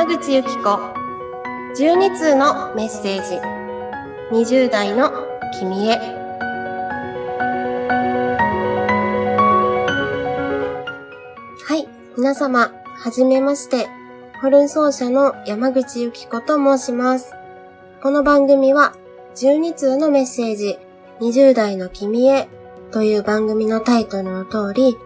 [0.00, 0.70] 山口由紀子。
[1.76, 3.38] 12通のメッセージ。
[4.32, 5.12] 20代の
[5.58, 5.98] 君へ。
[11.66, 11.86] はい
[12.16, 13.88] 皆様はじめまして。
[14.40, 17.34] ホルン奏者の山口由紀子と申します。
[18.02, 18.94] この番組は
[19.34, 20.78] 12通のメッセージ。
[21.20, 22.48] 20代の君へ。
[22.90, 24.96] という番組のタイトルの通り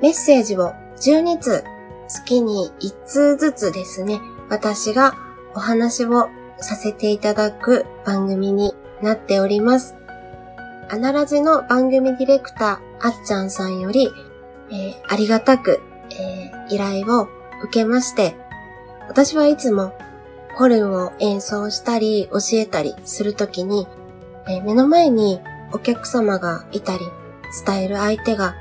[0.00, 1.62] メッセージを12通
[2.12, 5.14] 月に1通ずつですね、私が
[5.54, 6.28] お話を
[6.58, 9.94] させていただく番組になっております。
[10.90, 14.10] アナラジの番組ディレクター、あっちゃんさんより、
[14.70, 17.28] えー、ありがたく、えー、依頼を
[17.62, 18.36] 受けまして、
[19.08, 19.94] 私はいつも
[20.56, 23.86] ホルンを演奏したり教えたりするときに、
[24.48, 25.40] えー、目の前に
[25.72, 27.00] お客様がいたり、
[27.66, 28.54] 伝える相手が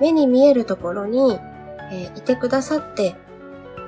[0.00, 1.38] 目に見えるところに
[1.90, 3.16] え、いてくださって、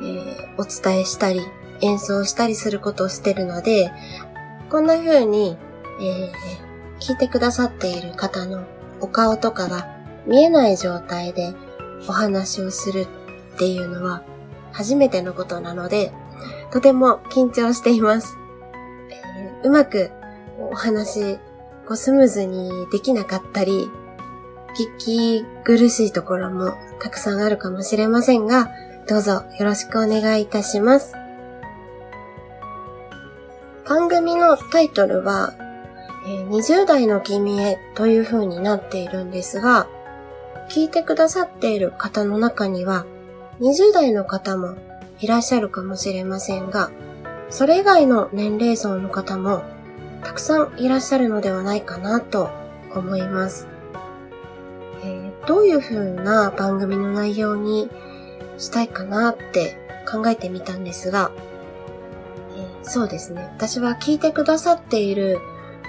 [0.03, 1.41] えー、お伝えしたり、
[1.81, 3.93] 演奏したりすることをしてるので、
[4.71, 5.57] こんな風に、
[6.01, 6.31] えー、
[7.01, 8.65] 聞いてくださっている方の
[9.01, 9.89] お顔とかが
[10.27, 11.53] 見えない状態で
[12.09, 13.07] お話をする
[13.55, 14.23] っていうのは
[14.71, 16.13] 初めてのことなので、
[16.71, 18.39] とても緊張しています。
[19.11, 20.11] えー、うまく
[20.59, 21.37] お話、
[21.87, 23.91] こうスムーズにできなかったり、
[24.99, 28.71] 聞き苦しいところもたくさんあるかもしれませんが、
[29.09, 31.15] どうぞよろしくお願いいたします。
[33.89, 35.55] 番組のタイトルは、
[36.25, 39.89] 20代の君へという風になっているんですが、
[40.71, 43.05] 聞いてくださっている方の中には、
[43.61, 44.77] 20代の方も
[45.21, 46.91] いらっしゃるかもしれませんが、
[47.51, 49.63] それ以外の年齢層の方も
[50.23, 52.51] たくさんいらっしゃるのではないかなと
[52.95, 53.67] 思います。
[55.05, 57.91] えどういう風な番組の内容に
[58.63, 59.77] したいかなって
[60.11, 61.31] 考えてみたんですが、
[62.57, 63.43] えー、そうですね。
[63.57, 65.39] 私は聞いてくださっている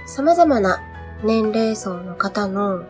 [0.07, 0.81] 様々な
[1.23, 2.83] 年齢層の方の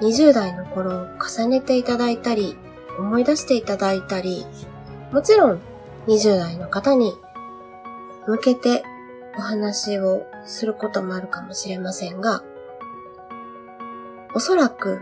[0.00, 2.56] 20代の頃を重ねていただいたり、
[2.98, 4.44] 思い出していただいたり、
[5.12, 5.60] もちろん
[6.08, 7.14] 20代の方に
[8.26, 8.82] 向けて
[9.38, 12.42] お話をすることもあるかもしれませんが、
[14.34, 15.00] おそらく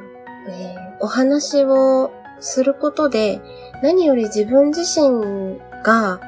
[0.48, 3.40] えー、お話をすることで、
[3.82, 6.20] 何より自分自身が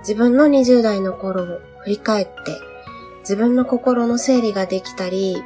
[0.00, 2.32] 自分の20代の頃を振り返って、
[3.20, 5.36] 自分の心の整理ができたり、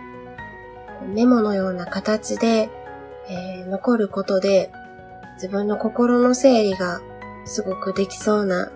[1.14, 2.70] メモのような形で、
[3.28, 4.70] えー、残ることで、
[5.34, 7.00] 自分の心の整理が
[7.44, 8.70] すごくできそうな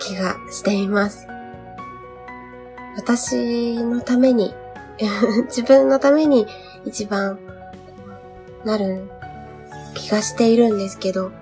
[0.00, 1.28] 気がしています。
[2.96, 4.54] 私のために、
[5.46, 6.46] 自分のために
[6.84, 7.38] 一番
[8.64, 9.08] なる
[9.94, 11.32] 気がしているんですけど、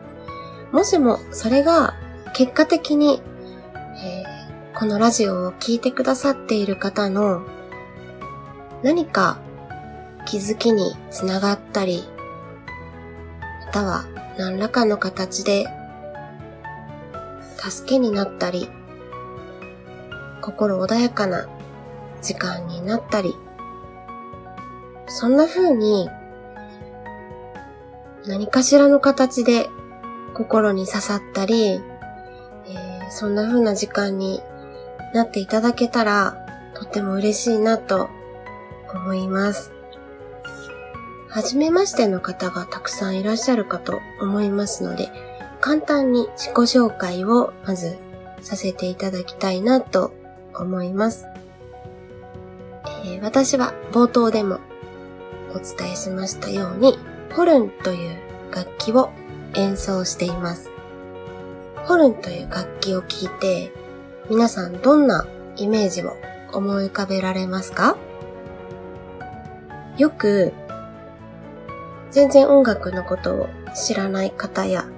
[0.72, 1.94] もしもそれが
[2.34, 3.22] 結果的に、
[3.74, 7.42] えー、このラジオを聴いてくださっている方の
[8.82, 9.38] 何か
[10.26, 12.04] 気づきにつながったり、
[13.66, 14.04] または
[14.38, 15.66] 何らかの形で
[17.58, 18.68] 助けになったり、
[20.40, 21.48] 心穏やかな
[22.22, 23.34] 時間になったり、
[25.08, 26.08] そんな風に
[28.26, 29.68] 何かしらの形で
[30.34, 34.42] 心に刺さったり、えー、そんな風な時間に
[35.14, 36.36] なっていただけたら、
[36.74, 38.08] とっても嬉しいなと
[38.92, 39.72] 思います。
[41.28, 45.10] はじめましての方がたくさんいらっしゃるかと思いますので、
[45.60, 47.96] 簡単に自己紹介をまず
[48.40, 50.12] させていただきたいなと
[50.54, 51.26] 思います。
[53.04, 54.58] えー、私は冒頭でも
[55.50, 56.98] お伝えしましたように、
[57.34, 58.18] ホルンという
[58.54, 59.10] 楽器を
[59.54, 60.70] 演奏しています。
[61.84, 63.72] ホルンという楽器を聴いて、
[64.28, 65.26] 皆さんどんな
[65.56, 66.16] イメージを
[66.52, 67.96] 思い浮かべられますか？
[69.96, 70.52] よく、
[72.10, 74.88] 全然音楽のことを知らない方や、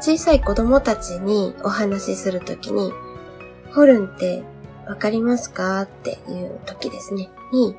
[0.00, 2.92] 小さい子供たちにお話しするときに、
[3.72, 4.44] ホルンって
[4.86, 5.82] わかりますか？
[5.82, 7.30] っていう時ですね。
[7.52, 7.74] に、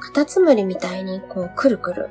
[0.00, 2.08] カタツムリみたいにこうくるくる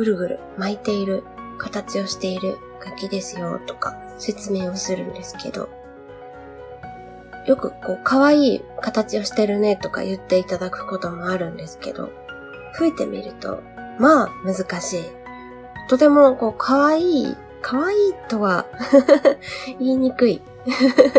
[0.00, 1.24] ぐるぐる巻いている
[1.58, 5.68] 形をしている楽器ですよとか説明をするんですけど、
[7.46, 12.10] よくこう可愛い形をしてるねとか言っていただくこともあるんですけど、
[12.72, 13.62] 吹いてみると、
[13.98, 15.02] まあ難しい。
[15.90, 18.64] とてもこう可愛い、可愛いとは
[19.78, 20.40] 言いにくい。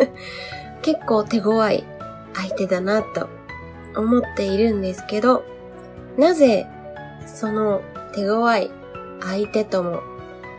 [0.82, 1.84] 結構手強い
[2.34, 3.30] 相手だなと
[3.96, 5.44] 思っているんですけど、
[6.18, 6.66] なぜ
[7.28, 8.72] その手強い
[9.22, 10.02] 相手とも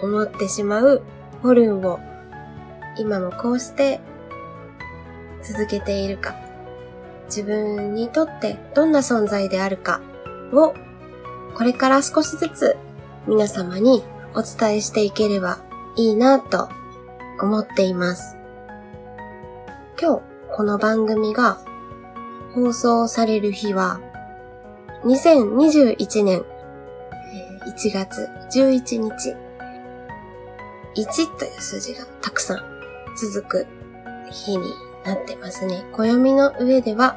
[0.03, 1.03] 思ってしまう
[1.43, 2.01] ホルンを
[2.99, 4.01] 今もこうして
[5.43, 6.37] 続けているか、
[7.27, 10.01] 自分にとってどんな存在であるか
[10.53, 10.75] を、
[11.55, 12.77] これから少しずつ
[13.27, 14.05] 皆様に
[14.35, 15.59] お伝えしていければ
[15.97, 16.69] いいなと
[17.41, 18.37] 思っています。
[20.01, 20.23] 今日
[20.55, 21.61] この番組が
[22.55, 24.01] 放送される日は
[25.05, 26.45] 2021年
[27.67, 29.37] 1月11日
[30.97, 32.59] 1という数字がたくさん
[33.17, 33.67] 続く
[34.31, 34.65] 日に
[35.05, 35.85] なってますね。
[35.93, 37.17] 暦の上では、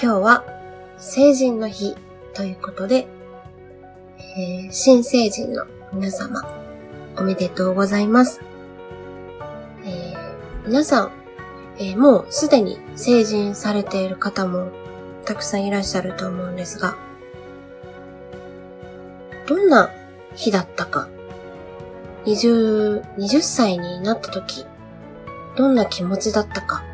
[0.00, 0.44] 今日は
[0.96, 1.96] 成人の日
[2.34, 3.08] ということで、
[4.36, 6.42] えー、新成人の皆様、
[7.16, 8.40] おめでとうございます。
[9.84, 11.12] えー、皆さん、
[11.78, 14.70] えー、もうすでに成人されている方も
[15.24, 16.96] たくさんいらっしゃると思うんですが、
[19.48, 19.90] どんな
[20.34, 21.08] 日だったか、
[22.26, 24.66] 20、20歳になった時、
[25.56, 26.84] どんな気持ちだったか、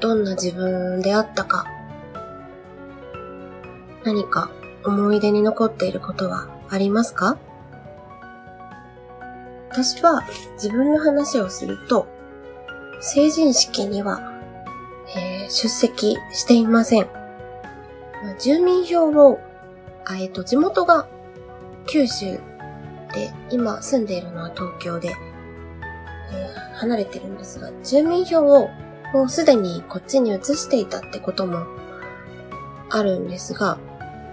[0.00, 1.64] どんな自分であったか、
[4.04, 4.50] 何か
[4.84, 7.38] 思い出に残っていることはありますか？
[9.70, 10.22] 私は
[10.54, 12.06] 自分の話をすると、
[13.00, 14.20] 成人式には、
[15.16, 17.08] えー、出席していません。
[18.38, 19.40] 住民票を、
[20.14, 21.08] えっ、と、地元が
[21.90, 22.38] 九州
[23.12, 25.08] で、今住んでいるのは東京で、
[26.32, 28.70] えー、離れてるんですが、住民票を
[29.12, 31.66] もうすでにこっちに移していたってことも
[32.90, 33.78] あるんですが、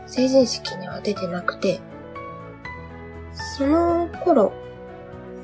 [0.05, 1.81] 成人式には出てなくて、
[3.57, 4.53] その頃、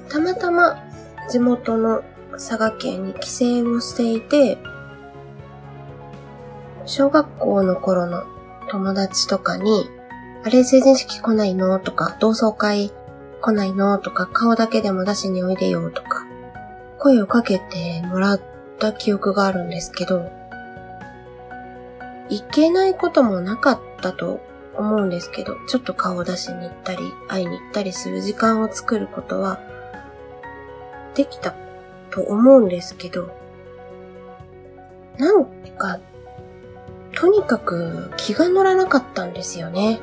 [0.10, 0.84] たまたま
[1.30, 4.60] 地元の佐賀県に帰省をしていて、
[6.86, 8.24] 小学校の頃の
[8.70, 9.90] 友達とかに、
[10.46, 11.80] あれ成人式来ないの？
[11.80, 12.92] とか、同窓会
[13.42, 13.98] 来ないの？
[13.98, 15.90] とか、顔だけでも出しにおいでよ？
[15.90, 16.26] とか、
[17.00, 18.42] 声をかけてもらっ
[18.78, 20.30] た記憶があるんですけど、
[22.30, 24.42] いけないこともなかったと
[24.76, 27.00] 思うんですけど、ちょっと顔を出しに行ったり、
[27.30, 29.60] 会いに行ったりする時間を作ることは、
[31.16, 31.54] できた
[32.10, 33.30] と思うんですけど、
[35.18, 35.46] なん
[35.78, 36.00] か、
[37.16, 40.00] とにかく気が乗らなかったんですよね。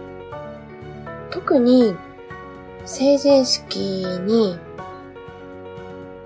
[1.30, 1.96] 特に、
[2.84, 4.58] 成人式に、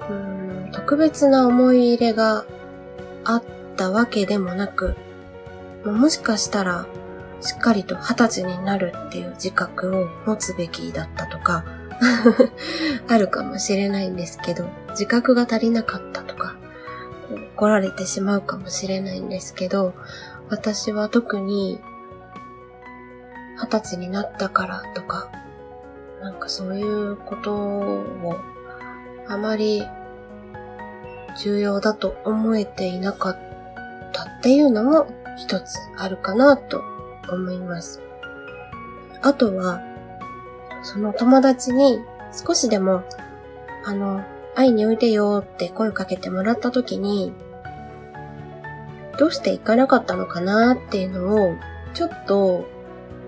[0.08, 2.44] うん、特別な思い入れが
[3.24, 3.44] あっ
[3.76, 4.96] たわけでもなく、
[5.84, 6.86] もしかしたら、
[7.40, 11.64] しっかりと二十歳になるっていう自覚を持つべきだったとか
[13.06, 16.56] あるかもしれないんですけど、自覚が足りなかったとか、
[17.56, 19.94] 怒られてしまうかもしれないんですけど、
[20.48, 21.80] 私は特に
[23.56, 25.30] 二十歳になったからとか、
[26.20, 28.36] なんかそういうことを
[29.28, 29.82] あまり
[31.42, 33.38] 重要だと思えていなかっ
[34.12, 35.06] たっていうのも
[35.36, 36.82] 一つあるかなと
[37.30, 38.00] 思います。
[39.22, 39.80] あとは、
[40.82, 41.98] その友達に
[42.32, 43.02] 少しでも、
[43.84, 44.22] あの、
[44.54, 47.32] 会いにおいでよって声をかけてもらった時に、
[49.18, 50.74] どうして行かなかったのかな？
[50.74, 51.54] っていうのを、
[51.94, 52.66] ちょっと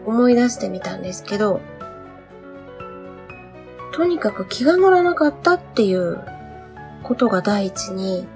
[0.06, 1.60] 思い出してみたんですけど、
[3.92, 6.20] とにかく気が乗らなかったっていう
[7.02, 8.26] ことが第一に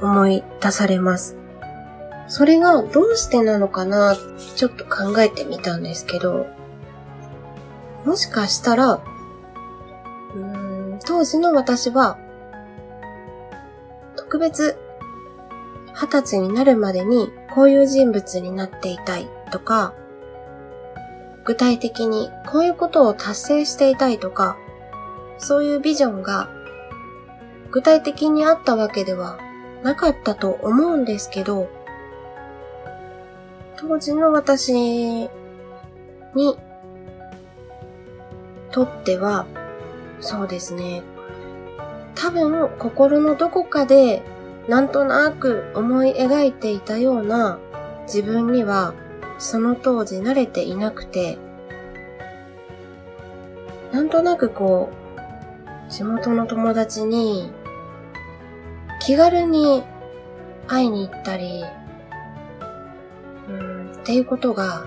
[0.00, 1.36] 思い出されます。
[2.28, 4.16] それがどうしてなのかな
[4.56, 6.46] ちょっと考えてみたんですけど、
[8.04, 9.00] もしかしたら、
[10.34, 12.18] うん当時の私は、
[14.16, 14.76] 特別
[15.94, 19.94] 二十歳になるまでにこういう人物になっていたいとか、
[21.44, 24.56] 具体的にこういうことを達成していたいとか、
[25.38, 26.48] そういうビジョンが
[27.70, 29.38] 具体的にあったわけでは
[29.82, 31.68] なかったと思うんですけど、
[33.76, 35.28] 当時の私に
[38.70, 39.46] とっては、
[40.20, 41.02] そうですね。
[42.14, 44.22] 多分心のどこかで
[44.68, 47.58] なんとなく思い描いていたような
[48.06, 48.94] 自分には
[49.38, 51.38] その当時慣れていなくて、
[53.92, 54.90] なんとなくこ
[55.88, 57.52] う、地元の友達に
[59.00, 59.84] 気軽に
[60.66, 61.64] 会いに行ったり、
[63.48, 64.86] うん、っていうことが、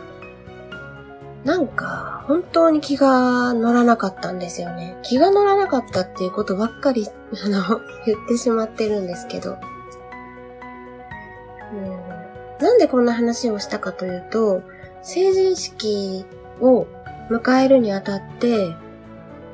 [1.44, 4.98] なんか本当に気が乗らなかったんですよね。
[5.04, 7.08] 気が乗らなかったっていうことばっかり、
[7.46, 9.58] あの、言ってしまってるんですけど。
[12.60, 14.62] なんでこんな話をしたかというと、
[15.02, 16.26] 成人式
[16.60, 16.88] を
[17.30, 18.76] 迎えるにあたって、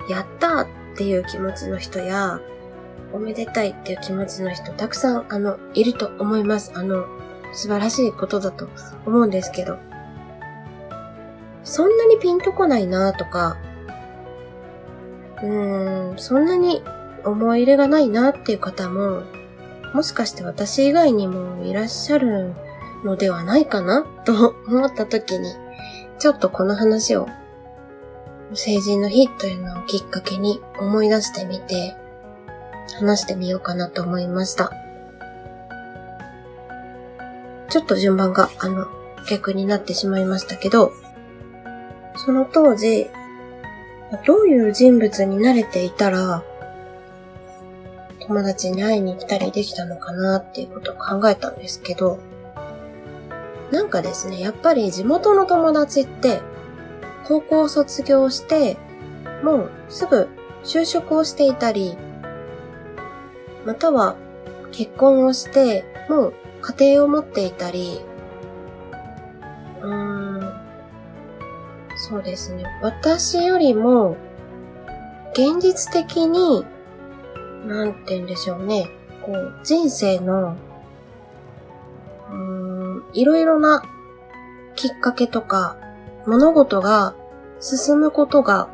[0.09, 2.39] やったっていう気持ちの人や、
[3.13, 6.71] おめでたいっていう気持ちの人たくさん、あの、いると思います。
[6.75, 7.05] あの、
[7.53, 8.67] 素晴らしいことだと
[9.05, 9.77] 思うんですけど、
[11.63, 13.57] そんなにピンとこないなとか、
[15.41, 16.81] うーん、そんなに
[17.23, 19.23] 思い入れがないなっていう方も、
[19.93, 22.53] もしかして私以外にもいらっしゃる
[23.03, 25.53] のではないかなと思った時に、
[26.19, 27.27] ちょっとこの話を
[28.53, 31.95] 成人の日というのをきっかけに思い出してみて、
[32.99, 34.71] 話してみようかなと思いました。
[37.69, 38.87] ちょっと順番が、あの、
[39.29, 40.93] 逆になってしまいましたけど、
[42.15, 43.09] その当時、
[44.25, 46.43] どういう人物に慣れていたら、
[48.19, 52.19] 友達に会いに来たりできたのかなっていうことを考えたんですけど、
[53.71, 56.41] なんかですね、やっぱり地元の友達って、
[57.25, 58.77] 高校卒業して、
[59.43, 60.29] もうすぐ
[60.63, 61.97] 就職をしていたり、
[63.65, 64.15] または
[64.71, 68.01] 結婚をして、もう家庭を持っていたり、
[69.81, 70.53] うーん、
[71.97, 72.63] そうですね。
[72.81, 74.17] 私よりも、
[75.33, 76.65] 現実的に、
[77.65, 78.89] なんて言うんでしょうね。
[79.21, 80.55] こう、人生の、
[83.13, 83.83] いろいろな
[84.75, 85.77] きっかけとか、
[86.25, 87.15] 物事が
[87.59, 88.69] 進むことが、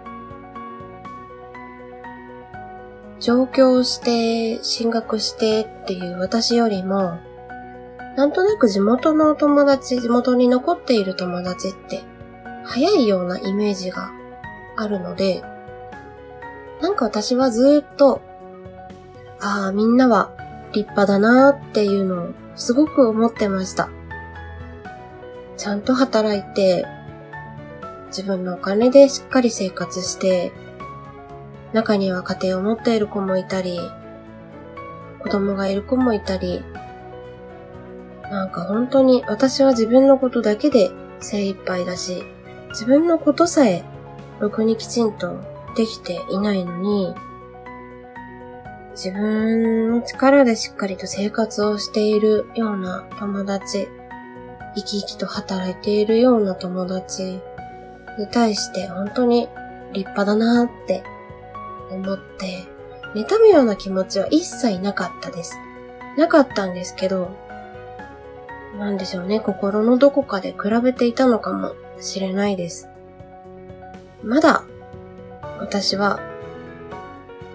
[3.20, 7.20] 上京して進学してっていう私よりも、
[8.18, 12.04] なんとなく地元の友達、地元に残っている友達って
[12.66, 14.12] 早いようなイメージが
[14.76, 15.44] あるので、
[16.82, 18.22] なんか私はずっと、
[19.40, 20.32] ああ、みんなは
[20.74, 23.90] 立派だなっていうのをすごく思ってました。
[25.62, 26.88] ちゃんと働いて、
[28.08, 30.52] 自分のお金でしっかり生活して、
[31.72, 33.80] 中には家庭を持っている子もいたり、
[35.20, 36.64] 子供がいる子もいたり、
[38.24, 40.90] なんか本当に私は自分のことだけで
[41.20, 42.24] 精一杯だし、
[42.70, 43.84] 自分のことさえ
[44.40, 45.42] ろくにきちんと
[45.76, 47.14] できていないのに、
[48.94, 53.88] 自分の力でしっかりと生活をしているような友達、
[54.76, 57.42] 生き生きと働いているような友達
[58.18, 59.50] に対して本当に
[59.94, 61.04] 立派だなって
[61.92, 62.66] 思って、
[63.14, 65.58] 妬むような気持ちは一切なかったです。
[66.18, 67.30] なかったんですけど、
[68.78, 72.90] なんでしょうね、心のどこかで比べていたのかもしれないです。
[74.24, 74.64] まだ、
[75.60, 76.20] 私は、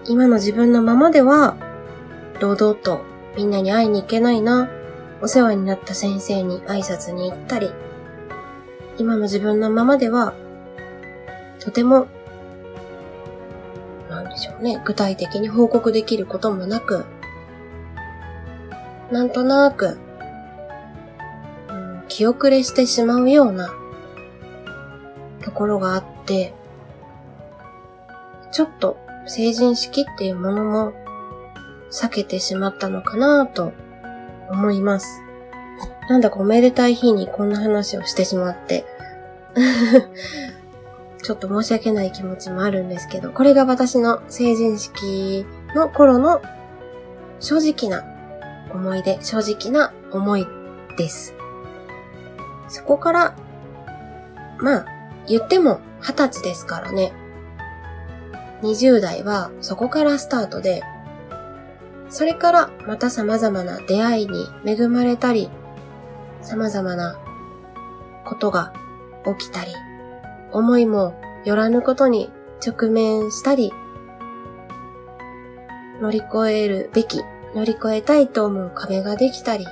[0.05, 1.55] 今の自分のままでは、
[2.39, 3.01] 堂々と
[3.35, 4.69] みんなに会いに行けないな、
[5.21, 7.71] お世話になった先生に挨拶に行ったり、
[8.97, 10.33] 今の自分のままでは、
[11.59, 12.07] とても、
[14.09, 17.05] なんでしょうね、具体的に報告できることもなく、
[19.11, 19.97] なんとなく、
[21.69, 23.73] うん、気遅れしてしまうような
[25.43, 26.53] ところがあって、
[28.51, 30.93] ちょっと成人式っていうものも
[31.91, 33.73] 避けてしまったのかなと
[34.49, 35.21] 思います。
[36.09, 38.85] なんだかおめでたい日にこんな話をしてしまって
[41.21, 46.41] ちょっと申し訳ない気持ちもあるんですけど、これが私の成人式の頃の
[47.39, 48.05] 正直な
[48.71, 50.47] 思い出、正直な思い
[50.97, 51.33] です。
[52.69, 53.35] そこから、
[54.59, 54.85] まあ、
[55.27, 57.11] 言っても二十歳ですからね。
[58.61, 60.81] 20代はそこからスタートで、
[62.09, 65.49] それからまた様々な出会いに恵まれたり、
[66.41, 67.19] 様々な
[68.25, 68.73] ことが
[69.37, 69.71] 起きたり、
[70.51, 72.31] 思いもよらぬことに
[72.65, 73.73] 直面したり、
[76.01, 77.23] 乗り越えるべき、
[77.55, 79.65] 乗り越えたいと思う壁ができたり、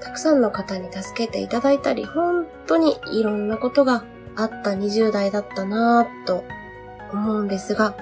[0.00, 4.04] たくさんの方に助けていただいたり、本当にいろんなことが
[4.36, 6.44] あった20代だったなぁと
[7.12, 7.94] 思うんですが、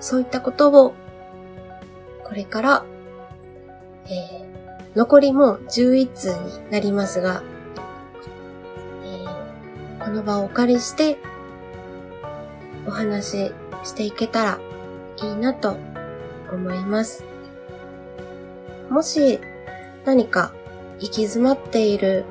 [0.00, 0.94] そういったことを、
[2.24, 2.84] これから、
[4.06, 7.42] えー、残りも11通になりますが、
[9.04, 11.18] えこの場をお借りして、
[12.86, 13.52] お話し
[13.84, 14.58] していけたら
[15.22, 15.76] いいなと
[16.50, 17.24] 思います。
[18.90, 19.40] もし
[20.04, 20.52] 何か
[21.00, 22.24] 行き詰まっている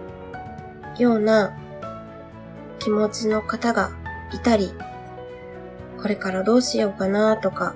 [0.98, 1.58] ような
[2.80, 3.92] 気持ちの方が
[4.34, 4.72] いたり、
[6.02, 7.76] これからどうしようかなとか、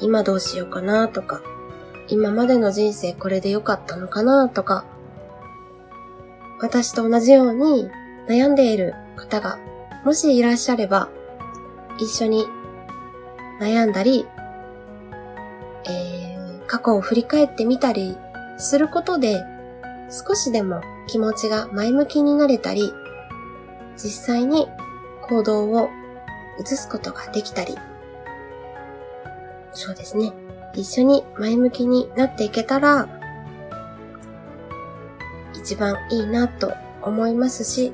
[0.00, 1.42] 今どうしようかなとか、
[2.08, 4.84] 今までの人生これで良かったのかなとか、
[6.60, 7.88] 私と同じように
[8.28, 9.58] 悩んでいる方が
[10.04, 11.08] もしいらっしゃれば、
[11.98, 12.46] 一緒に
[13.60, 14.26] 悩んだり、
[16.66, 18.16] 過去を振り返ってみたり
[18.58, 19.44] することで、
[20.10, 22.92] 少しでも気持ちが前向きになれたり、
[23.96, 24.68] 実際に
[25.22, 25.90] 行動を
[26.60, 27.76] 移すことができたり、
[29.72, 30.32] そうですね。
[30.74, 33.08] 一緒に前向きになっていけたら、
[35.54, 37.92] 一番いいなと思いますし、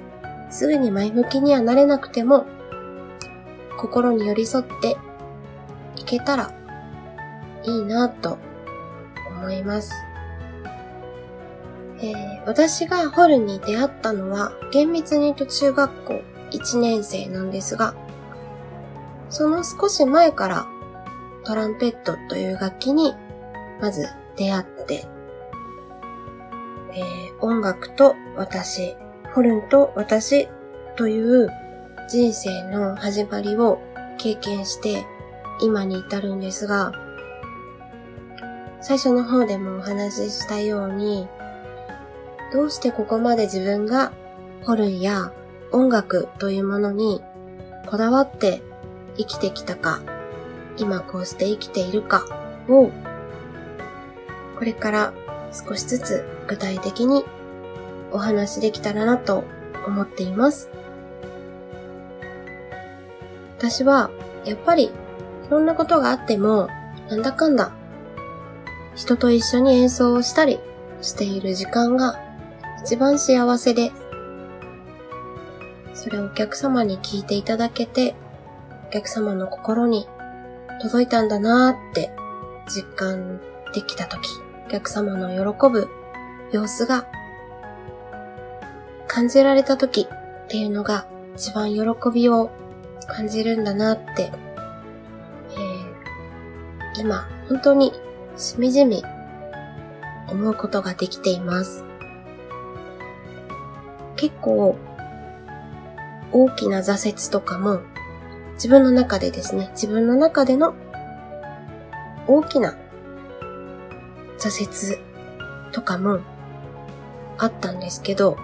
[0.50, 2.46] すぐに前向きにはなれなくても、
[3.76, 4.96] 心に寄り添って
[5.96, 6.52] いけたら
[7.64, 8.38] いいなと
[9.40, 9.92] 思います。
[12.00, 17.94] えー、私がホルに出会ったのは厳密に言うと中学校1年生なんですが、
[19.30, 20.66] その少し前から
[21.48, 23.14] トランペットという楽器に
[23.80, 25.06] まず出会って、
[26.92, 28.94] えー、音楽と私、
[29.34, 30.46] ホルンと私
[30.96, 31.48] という
[32.06, 33.80] 人生の始まりを
[34.18, 35.06] 経験して
[35.62, 36.92] 今に至るんですが、
[38.82, 41.28] 最初の方でもお話ししたように、
[42.52, 44.12] どうしてここまで自分が
[44.64, 45.32] ホルンや
[45.72, 47.22] 音楽というものに
[47.86, 48.60] こだわって
[49.16, 50.02] 生きてきたか、
[50.78, 52.24] 今こうして生きているか
[52.68, 52.90] を、
[54.58, 55.12] これから
[55.52, 57.24] 少しずつ具体的に
[58.10, 59.44] お話できたらなと
[59.86, 60.70] 思っています。
[63.58, 64.10] 私は、
[64.44, 64.90] やっぱり、い
[65.50, 66.68] ろんなことがあっても、
[67.08, 67.72] なんだかんだ、
[68.94, 70.60] 人と一緒に演奏をしたり
[71.02, 72.20] している時間が
[72.84, 73.92] 一番幸せで、
[75.94, 78.14] それをお客様に聞いていただけて、
[78.88, 80.06] お客様の心に
[80.80, 82.10] 届いたんだなーって
[82.66, 83.40] 実感
[83.74, 84.28] できたとき、
[84.66, 85.88] お客様の喜ぶ
[86.52, 87.06] 様子が
[89.06, 90.06] 感じられたときっ
[90.48, 91.80] ていうのが一番喜
[92.12, 92.50] びを
[93.06, 94.30] 感じるんだなって、
[95.50, 97.92] えー、今本当に
[98.36, 99.02] しみじみ
[100.28, 101.84] 思うことができています。
[104.16, 104.76] 結構
[106.32, 107.80] 大きな挫折とかも
[108.58, 110.74] 自分の中でですね、自分の中での
[112.26, 112.76] 大きな
[114.38, 115.00] 挫折
[115.72, 116.18] とかも
[117.38, 118.36] あったんですけど、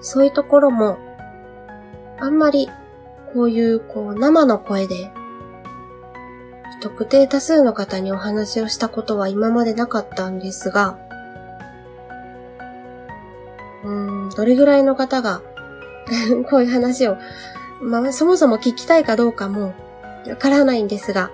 [0.00, 0.98] そういうところも
[2.18, 2.68] あんまり
[3.32, 5.12] こういうこう生の声で
[6.78, 10.98] 不特定多数の方にお話をしたことは今までなかったんですが、
[13.84, 13.90] う
[14.26, 15.42] んどれぐらいの方が
[16.50, 17.16] こういう話を、
[17.82, 19.74] まあ、そもそも聞きたいかどうかも
[20.28, 21.30] わからないんですが、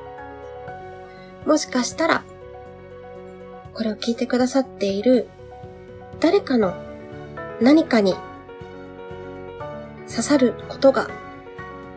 [1.44, 2.24] もしかしたら、
[3.74, 5.28] これを聞いてくださっている
[6.20, 6.74] 誰かの
[7.60, 8.16] 何かに
[10.08, 11.08] 刺さることが、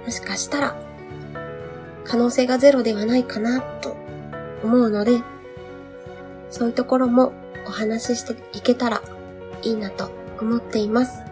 [0.06, 0.76] もしかしたら
[2.04, 3.96] 可能性がゼロではないかなと
[4.64, 5.22] 思うので、
[6.50, 7.32] そういうところも
[7.66, 9.02] お話ししていけたら
[9.64, 10.12] いいなと
[10.42, 11.31] 思っています。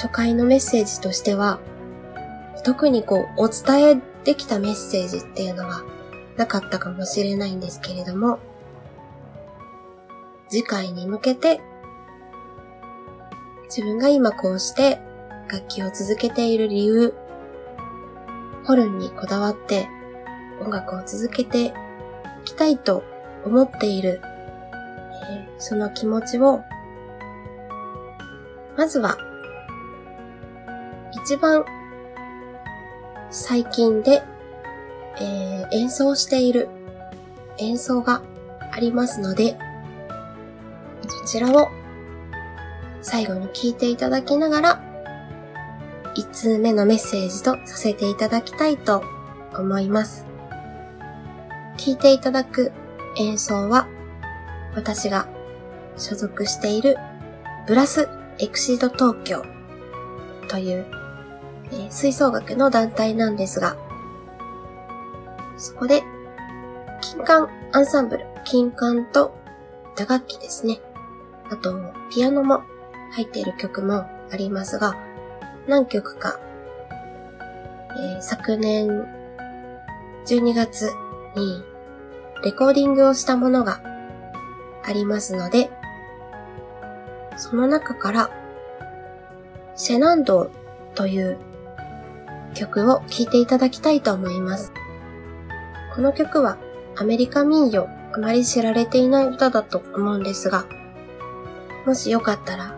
[0.00, 1.60] 初回のメッセージとしては、
[2.64, 5.82] 特にこう、お伝えできたメッセージっていうのは
[6.38, 8.38] なかったかもしれないんですけれども、
[10.48, 11.60] 次回に向けて、
[13.64, 15.02] 自分が今こうして
[15.52, 17.12] 楽器を続けている理由、
[18.64, 19.86] ホルンにこだわって
[20.62, 21.72] 音楽を続けてい
[22.46, 23.04] きたいと
[23.44, 24.22] 思っている
[25.58, 26.62] その気持ちを、
[28.78, 29.18] まずは、
[31.30, 31.64] 一番
[33.30, 34.20] 最近で、
[35.20, 36.68] えー、演奏している
[37.58, 38.20] 演奏が
[38.72, 39.56] ありますので、
[41.06, 41.68] そちらを
[43.00, 44.82] 最後に聞いていただきながら、
[46.16, 49.04] 一通目のメッセージとさせていただきたいと
[49.56, 50.26] 思います。
[51.78, 52.72] 聞いていただく
[53.16, 53.86] 演奏は、
[54.74, 55.28] 私が
[55.96, 56.96] 所属している
[57.68, 58.08] ブラス
[58.40, 59.44] エクシード東京
[60.48, 60.99] という、
[61.72, 63.76] え、吹奏楽の団体なんですが、
[65.56, 66.02] そこで、
[67.00, 69.34] 金管アンサンブル、金管と
[69.96, 70.80] 打楽器ですね。
[71.50, 71.78] あと、
[72.10, 72.62] ピアノも
[73.12, 74.94] 入っている曲もありますが、
[75.66, 76.38] 何曲か、
[77.96, 78.88] えー、昨年
[80.26, 80.90] 12月
[81.36, 81.62] に
[82.42, 83.82] レコーディングをしたものが
[84.84, 85.70] ありますので、
[87.36, 88.30] その中から、
[89.74, 90.50] セナンド
[90.94, 91.38] という
[92.60, 94.72] 曲を聴いていただきたいと思います。
[95.94, 96.58] この曲は
[96.94, 100.66] アメリカ民謡、あまり知られていない歌だと思うんですが、
[101.86, 102.76] もしよかったら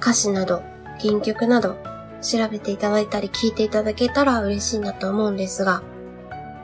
[0.00, 0.62] 歌詞など
[0.98, 1.76] 原曲など
[2.22, 5.82] 調べていただいたり聴いていただけたら嬉しいなと思うんですが、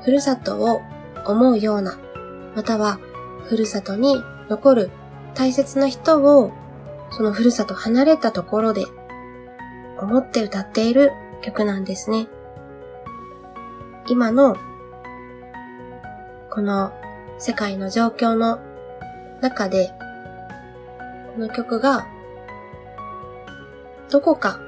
[0.03, 0.81] ふるさとを
[1.27, 1.98] 思うような、
[2.57, 2.98] または
[3.44, 4.90] ふるさとに残る
[5.35, 6.50] 大切な人を
[7.11, 8.87] そのふるさと離れたところで
[10.00, 12.27] 思って歌っている曲なんですね。
[14.07, 14.57] 今の
[16.51, 16.93] この
[17.38, 18.61] 世界の状況の
[19.40, 19.90] 中で
[21.35, 22.07] この曲が
[24.11, 24.61] どこか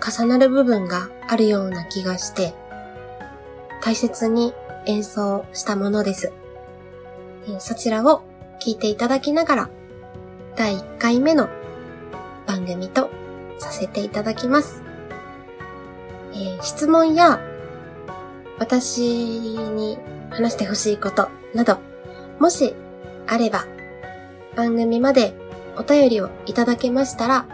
[0.00, 2.54] 重なる部分があるような気がして
[3.82, 4.54] 大切に
[4.86, 6.32] 演奏したものです。
[7.58, 8.22] そちらを
[8.60, 9.70] 聴いていただきながら
[10.54, 11.48] 第1回目の
[12.46, 13.10] 番組と
[13.58, 14.82] させていただきます。
[16.32, 17.40] えー、質問や
[18.62, 19.98] 私に
[20.30, 21.80] 話してほしいことなど、
[22.38, 22.76] もし
[23.26, 23.66] あれば
[24.54, 25.34] 番組まで
[25.76, 27.46] お便りをいただけましたら、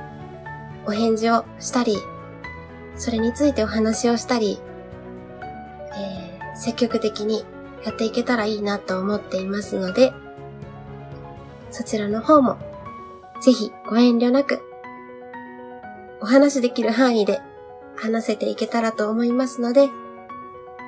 [0.86, 1.96] お返事をしたり、
[2.94, 4.60] それについてお話をしたり、
[5.96, 7.46] えー、積極的に
[7.86, 10.12] やっていけたらいいなと思っていますので、
[11.70, 12.58] そちらの方も
[13.40, 14.60] ぜひご遠慮なく、
[16.20, 17.40] お話できる範囲で
[17.96, 19.88] 話せていけたらと思いますので、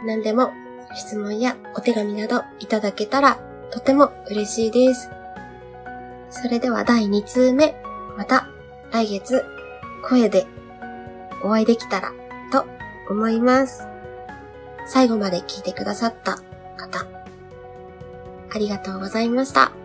[0.07, 0.53] 何でも
[0.95, 3.39] 質問やお手紙などいただけたら
[3.71, 5.11] とても嬉しいです。
[6.31, 7.75] それでは第2通目、
[8.17, 8.49] また
[8.93, 9.45] 来月
[10.03, 10.47] 声で
[11.43, 12.13] お会いできたら
[12.53, 12.67] と
[13.09, 13.87] 思います。
[14.87, 16.37] 最後まで聞いてくださった
[16.77, 17.07] 方、
[18.53, 19.80] ありがとうございました。